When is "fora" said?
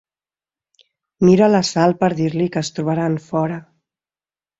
3.27-3.61